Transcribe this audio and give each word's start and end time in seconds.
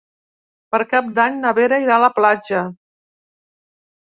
Per 0.75 0.79
Cap 0.93 1.11
d'Any 1.19 1.37
na 1.43 1.51
Vera 1.59 1.79
irà 1.85 1.99
a 1.99 2.03
la 2.05 2.09
platja. 2.17 2.63